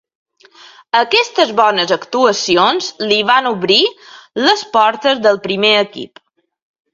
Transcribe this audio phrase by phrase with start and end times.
[0.99, 3.79] Aquestes bones actuacions li van obrir
[4.47, 6.25] les portes del primer equip.